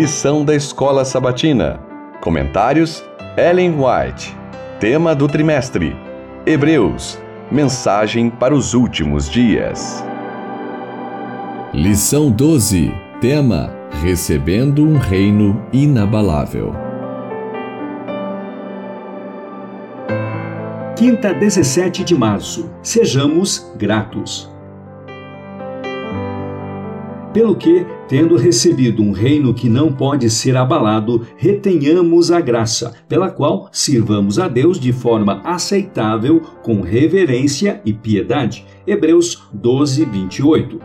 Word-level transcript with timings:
Lição 0.00 0.44
da 0.44 0.54
Escola 0.54 1.04
Sabatina. 1.04 1.80
Comentários: 2.20 3.04
Ellen 3.36 3.74
White. 3.74 4.32
Tema 4.78 5.12
do 5.12 5.26
trimestre: 5.26 5.96
Hebreus. 6.46 7.18
Mensagem 7.50 8.30
para 8.30 8.54
os 8.54 8.74
últimos 8.74 9.28
dias. 9.28 10.04
Lição 11.74 12.30
12. 12.30 12.94
Tema: 13.20 13.74
Recebendo 14.00 14.84
um 14.84 14.98
reino 14.98 15.66
inabalável. 15.72 16.72
Quinta, 20.96 21.34
17 21.34 22.04
de 22.04 22.14
março. 22.14 22.70
Sejamos 22.84 23.68
gratos. 23.76 24.48
Pelo 27.38 27.54
que, 27.54 27.86
tendo 28.08 28.34
recebido 28.34 29.00
um 29.00 29.12
reino 29.12 29.54
que 29.54 29.68
não 29.68 29.92
pode 29.92 30.28
ser 30.28 30.56
abalado, 30.56 31.24
retenhamos 31.36 32.32
a 32.32 32.40
graça, 32.40 32.94
pela 33.08 33.30
qual 33.30 33.68
sirvamos 33.70 34.40
a 34.40 34.48
Deus 34.48 34.76
de 34.80 34.92
forma 34.92 35.40
aceitável, 35.44 36.40
com 36.64 36.80
reverência 36.80 37.80
e 37.84 37.92
piedade. 37.92 38.66
Hebreus 38.84 39.48
12, 39.52 40.04
28. 40.04 40.80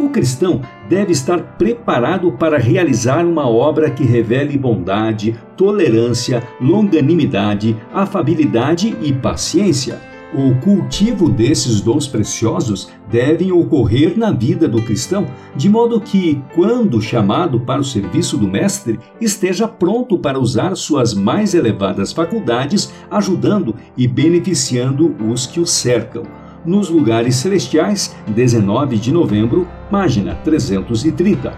O 0.00 0.08
cristão 0.08 0.62
deve 0.88 1.12
estar 1.12 1.58
preparado 1.58 2.32
para 2.32 2.56
realizar 2.56 3.26
uma 3.26 3.46
obra 3.46 3.90
que 3.90 4.02
revele 4.02 4.56
bondade, 4.56 5.38
tolerância, 5.54 6.42
longanimidade, 6.58 7.76
afabilidade 7.92 8.96
e 9.02 9.12
paciência. 9.12 10.00
O 10.32 10.54
cultivo 10.60 11.28
desses 11.28 11.80
dons 11.80 12.06
preciosos 12.06 12.88
devem 13.10 13.50
ocorrer 13.50 14.16
na 14.16 14.30
vida 14.30 14.68
do 14.68 14.80
cristão, 14.80 15.26
de 15.56 15.68
modo 15.68 16.00
que, 16.00 16.40
quando 16.54 17.02
chamado 17.02 17.58
para 17.58 17.80
o 17.80 17.84
serviço 17.84 18.36
do 18.36 18.46
Mestre, 18.46 19.00
esteja 19.20 19.66
pronto 19.66 20.16
para 20.16 20.38
usar 20.38 20.76
suas 20.76 21.14
mais 21.14 21.52
elevadas 21.52 22.12
faculdades, 22.12 22.92
ajudando 23.10 23.74
e 23.96 24.06
beneficiando 24.06 25.16
os 25.28 25.46
que 25.46 25.58
o 25.58 25.66
cercam. 25.66 26.22
Nos 26.64 26.88
Lugares 26.88 27.34
Celestiais, 27.34 28.14
19 28.28 28.98
de 28.98 29.12
novembro, 29.12 29.66
página 29.90 30.36
330. 30.36 31.52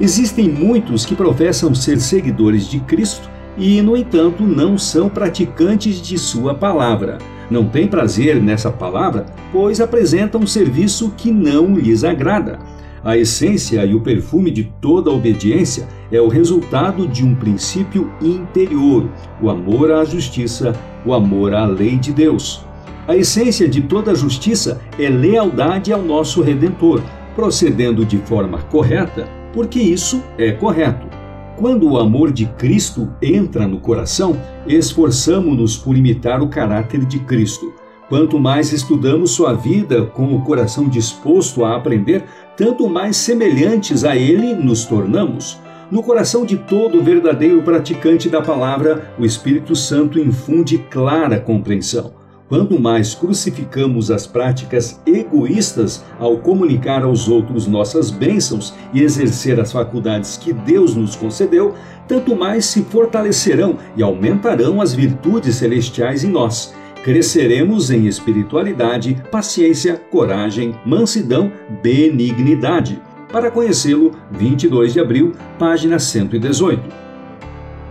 Existem 0.00 0.48
muitos 0.48 1.04
que 1.04 1.14
professam 1.14 1.74
ser 1.74 2.00
seguidores 2.00 2.66
de 2.66 2.80
Cristo 2.80 3.28
e, 3.58 3.82
no 3.82 3.94
entanto, 3.94 4.42
não 4.42 4.78
são 4.78 5.10
praticantes 5.10 6.00
de 6.00 6.16
Sua 6.16 6.54
palavra 6.54 7.18
não 7.50 7.66
têm 7.66 7.88
prazer 7.88 8.40
nessa 8.40 8.70
palavra, 8.70 9.26
pois 9.52 9.80
apresentam 9.80 10.40
um 10.40 10.46
serviço 10.46 11.12
que 11.16 11.32
não 11.32 11.74
lhes 11.74 12.04
agrada. 12.04 12.58
A 13.02 13.16
essência 13.16 13.84
e 13.84 13.94
o 13.94 14.00
perfume 14.00 14.50
de 14.50 14.64
toda 14.80 15.10
obediência 15.10 15.88
é 16.12 16.20
o 16.20 16.28
resultado 16.28 17.08
de 17.08 17.24
um 17.24 17.34
princípio 17.34 18.12
interior, 18.20 19.08
o 19.40 19.48
amor 19.48 19.90
à 19.90 20.04
justiça, 20.04 20.74
o 21.04 21.14
amor 21.14 21.54
à 21.54 21.64
lei 21.64 21.96
de 21.96 22.12
Deus. 22.12 22.62
A 23.08 23.16
essência 23.16 23.66
de 23.66 23.80
toda 23.80 24.14
justiça 24.14 24.80
é 24.98 25.08
lealdade 25.08 25.92
ao 25.92 26.02
nosso 26.02 26.42
Redentor, 26.42 27.02
procedendo 27.34 28.04
de 28.04 28.18
forma 28.18 28.58
correta, 28.70 29.26
porque 29.52 29.80
isso 29.80 30.22
é 30.36 30.52
correto. 30.52 31.19
Quando 31.60 31.90
o 31.90 31.98
amor 31.98 32.32
de 32.32 32.46
Cristo 32.46 33.06
entra 33.20 33.68
no 33.68 33.80
coração, 33.80 34.34
esforçamo-nos 34.66 35.76
por 35.76 35.94
imitar 35.94 36.40
o 36.40 36.48
caráter 36.48 37.04
de 37.04 37.18
Cristo. 37.18 37.74
Quanto 38.08 38.40
mais 38.40 38.72
estudamos 38.72 39.32
sua 39.32 39.52
vida 39.52 40.06
com 40.06 40.34
o 40.34 40.40
coração 40.42 40.88
disposto 40.88 41.62
a 41.62 41.76
aprender, 41.76 42.24
tanto 42.56 42.88
mais 42.88 43.18
semelhantes 43.18 44.04
a 44.04 44.16
ele 44.16 44.54
nos 44.54 44.86
tornamos. 44.86 45.60
No 45.90 46.02
coração 46.02 46.46
de 46.46 46.56
todo 46.56 47.02
verdadeiro 47.02 47.60
praticante 47.60 48.30
da 48.30 48.40
palavra, 48.40 49.12
o 49.18 49.24
Espírito 49.26 49.76
Santo 49.76 50.18
infunde 50.18 50.78
clara 50.78 51.38
compreensão. 51.38 52.19
Quanto 52.50 52.80
mais 52.80 53.14
crucificamos 53.14 54.10
as 54.10 54.26
práticas 54.26 55.00
egoístas 55.06 56.04
ao 56.18 56.36
comunicar 56.38 57.04
aos 57.04 57.28
outros 57.28 57.68
nossas 57.68 58.10
bênçãos 58.10 58.74
e 58.92 59.02
exercer 59.02 59.60
as 59.60 59.70
faculdades 59.70 60.36
que 60.36 60.52
Deus 60.52 60.96
nos 60.96 61.14
concedeu, 61.14 61.74
tanto 62.08 62.34
mais 62.34 62.64
se 62.64 62.82
fortalecerão 62.82 63.78
e 63.96 64.02
aumentarão 64.02 64.80
as 64.80 64.92
virtudes 64.92 65.54
celestiais 65.54 66.24
em 66.24 66.28
nós. 66.28 66.74
Cresceremos 67.04 67.88
em 67.88 68.08
espiritualidade, 68.08 69.22
paciência, 69.30 69.94
coragem, 70.10 70.74
mansidão, 70.84 71.52
benignidade. 71.80 73.00
Para 73.30 73.48
conhecê-lo, 73.48 74.10
22 74.32 74.92
de 74.92 74.98
abril, 74.98 75.34
página 75.56 76.00
118. 76.00 77.09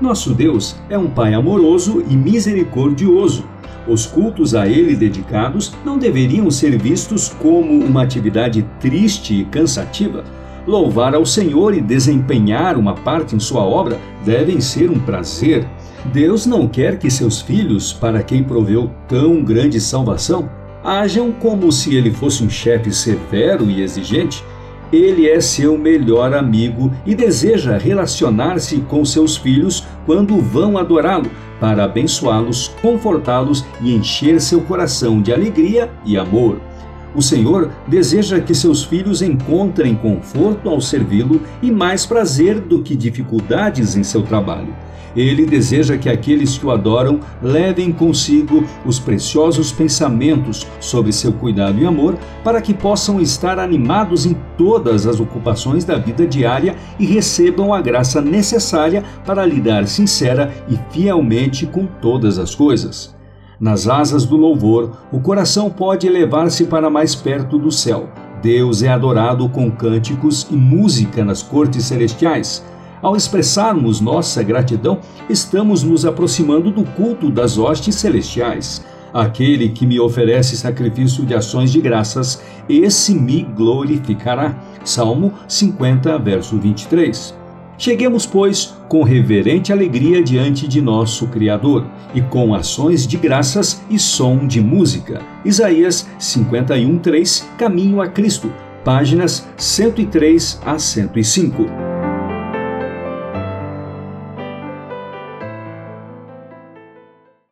Nosso 0.02 0.34
Deus 0.34 0.76
é 0.90 0.98
um 0.98 1.10
Pai 1.10 1.34
amoroso 1.34 2.04
e 2.10 2.16
misericordioso 2.16 3.44
os 3.90 4.06
cultos 4.06 4.54
a 4.54 4.68
ele 4.68 4.96
dedicados 4.96 5.74
não 5.84 5.98
deveriam 5.98 6.52
ser 6.52 6.78
vistos 6.78 7.30
como 7.30 7.84
uma 7.84 8.04
atividade 8.04 8.64
triste 8.80 9.42
e 9.42 9.46
cansativa. 9.46 10.24
Louvar 10.68 11.16
ao 11.16 11.26
Senhor 11.26 11.74
e 11.74 11.82
desempenhar 11.82 12.78
uma 12.78 12.94
parte 12.94 13.36
em 13.36 13.40
sua 13.40 13.64
obra 13.64 14.00
devem 14.24 14.62
ser 14.62 14.92
um 14.92 15.00
prazer. 15.00 15.68
Deus 16.14 16.46
não 16.46 16.68
quer 16.68 17.00
que 17.00 17.10
seus 17.10 17.42
filhos, 17.42 17.92
para 17.92 18.22
quem 18.22 18.44
proveu 18.44 18.92
tão 19.08 19.44
grande 19.44 19.82
salvação, 19.82 20.48
ajam 20.84 21.32
como 21.32 21.72
se 21.72 21.96
ele 21.96 22.12
fosse 22.12 22.44
um 22.44 22.50
chefe 22.50 22.92
severo 22.94 23.72
e 23.72 23.82
exigente. 23.82 24.44
Ele 24.92 25.30
é 25.30 25.40
seu 25.40 25.78
melhor 25.78 26.34
amigo 26.34 26.92
e 27.06 27.14
deseja 27.14 27.78
relacionar-se 27.78 28.80
com 28.82 29.06
seus 29.06 29.38
filhos 29.38 29.86
quando 30.06 30.42
vão 30.42 30.78
adorá-lo, 30.78 31.30
para 31.60 31.84
abençoá-los, 31.84 32.70
confortá-los 32.82 33.66
e 33.82 33.94
encher 33.94 34.42
seu 34.42 34.62
coração 34.62 35.22
de 35.22 35.32
alegria 35.32 35.92
e 36.06 36.18
amor. 36.18 36.60
O 37.16 37.22
Senhor 37.22 37.72
deseja 37.88 38.40
que 38.40 38.54
seus 38.54 38.84
filhos 38.84 39.22
encontrem 39.22 39.96
conforto 39.96 40.70
ao 40.70 40.80
servi-lo 40.80 41.42
e 41.62 41.72
mais 41.72 42.06
prazer 42.06 42.60
do 42.60 42.84
que 42.84 42.96
dificuldades 42.96 43.96
em 43.96 44.04
seu 44.04 44.22
trabalho. 44.22 44.74
Ele 45.16 45.46
deseja 45.46 45.98
que 45.98 46.08
aqueles 46.08 46.58
que 46.58 46.66
o 46.66 46.72
adoram 46.72 47.20
levem 47.42 47.92
consigo 47.92 48.64
os 48.86 49.00
preciosos 49.00 49.72
pensamentos 49.72 50.68
sobre 50.80 51.12
seu 51.12 51.34
cuidado 51.34 51.80
e 51.80 51.86
amor, 51.86 52.18
para 52.44 52.62
que 52.62 52.74
possam 52.74 53.20
estar 53.20 53.58
animados 53.60 54.26
em 54.26 54.36
todas 54.58 55.08
as 55.08 55.20
ocupações 55.20 55.84
da 55.84 55.98
vida 55.98 56.28
diária 56.28 56.76
e 57.00 57.06
recebam 57.06 57.74
a 57.74 57.82
graça 57.82 58.22
necessária 58.22 59.04
para 59.26 59.46
lidar 59.46 59.88
sincera 59.88 60.54
e 60.70 60.78
fielmente 60.94 61.66
com 61.66 61.86
todas 61.86 62.38
as 62.38 62.54
coisas. 62.54 63.19
Nas 63.60 63.90
asas 63.90 64.26
do 64.26 64.38
louvor, 64.38 64.92
o 65.12 65.20
coração 65.20 65.70
pode 65.70 66.08
elevar-se 66.08 66.64
para 66.64 66.90
mais 66.90 67.14
perto 67.14 67.58
do 67.58 67.70
céu. 67.70 68.10
Deus 68.42 68.82
é 68.82 68.88
adorado 68.88 69.50
com 69.50 69.70
cânticos 69.70 70.48
e 70.50 70.56
música 70.56 71.26
nas 71.26 71.44
cortes 71.44 71.84
celestiais. 71.84 72.64
Ao 73.02 73.18
expressarmos 73.18 74.00
nossa 74.00 74.42
gratidão, 74.42 75.00
estamos 75.30 75.84
nos 75.84 76.06
aproximando 76.06 76.72
do 76.72 76.86
culto 76.86 77.30
das 77.30 77.58
hostes 77.58 77.96
celestiais. 77.96 78.86
Aquele 79.14 79.68
que 79.70 79.86
me 79.86 80.00
oferece 80.00 80.56
sacrifício 80.56 81.26
de 81.26 81.34
ações 81.34 81.70
de 81.70 81.82
graças, 81.82 82.42
esse 82.70 83.14
me 83.14 83.44
glorificará. 83.44 84.58
Salmo 84.86 85.34
50, 85.50 86.18
verso 86.20 86.58
23. 86.58 87.36
Cheguemos, 87.80 88.26
pois, 88.26 88.76
com 88.90 89.04
reverente 89.04 89.72
alegria 89.72 90.22
diante 90.22 90.68
de 90.68 90.82
nosso 90.82 91.28
Criador 91.28 91.88
e 92.14 92.22
com 92.22 92.54
ações 92.54 93.08
de 93.08 93.16
graças 93.16 93.82
e 93.90 93.98
som 93.98 94.46
de 94.46 94.60
música. 94.60 95.22
Isaías 95.46 96.06
51:3 96.20 97.46
Caminho 97.58 98.02
a 98.02 98.08
Cristo, 98.10 98.52
páginas 98.84 99.48
103 99.56 100.60
a 100.66 100.78
105. 100.78 101.89